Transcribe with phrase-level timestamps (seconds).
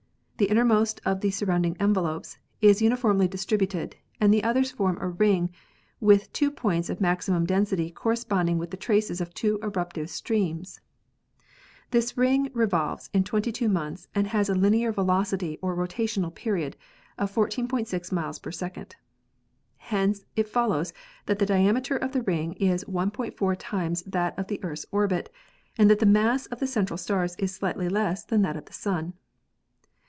[0.37, 5.07] The innermost of the surround ing envelopes is uniformly distributed and the others form a
[5.07, 5.51] ring
[5.99, 10.81] with two points of maximum density corresponding with the traces of two eruptive streams.
[11.91, 16.75] This ring revolves in 22 months and has a linear velocity or rotational period
[17.19, 18.95] of 14.6 miles per second.
[19.77, 20.91] Hence it follows
[21.27, 25.31] that the diame ter of the ring is 1.45 times that of the Earth's orbit
[25.77, 28.73] and that the mass of the central stars is slightly less than that of the
[28.73, 29.13] Sun.